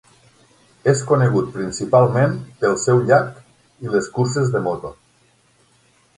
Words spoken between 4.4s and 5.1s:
de moto.